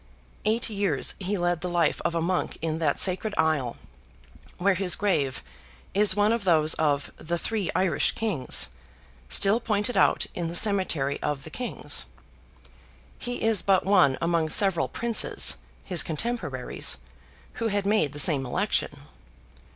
Eight 0.45 0.67
years 0.67 1.13
he 1.19 1.37
led 1.37 1.61
the 1.61 1.69
life 1.69 2.01
of 2.03 2.15
a 2.15 2.23
monk 2.23 2.57
in 2.59 2.79
that 2.79 2.99
sacred 2.99 3.35
Isle, 3.37 3.77
where 4.57 4.73
his 4.73 4.95
grave 4.95 5.43
is 5.93 6.15
one 6.15 6.33
of 6.33 6.43
those 6.43 6.73
of 6.73 7.11
"the 7.17 7.37
three 7.37 7.69
Irish 7.75 8.13
Kings," 8.13 8.69
still 9.29 9.59
pointed 9.59 9.95
out 9.95 10.25
in 10.33 10.47
the 10.47 10.55
cemetery 10.55 11.21
of 11.21 11.43
the 11.43 11.51
Kings. 11.51 12.07
He 13.19 13.43
is 13.43 13.61
but 13.61 13.85
one 13.85 14.17
among 14.21 14.49
several 14.49 14.87
Princes, 14.87 15.57
his 15.83 16.01
cotemporaries, 16.01 16.97
who 17.61 17.67
had 17.67 17.85
made 17.85 18.11
the 18.13 18.19
same 18.19 18.43
election. 18.43 19.01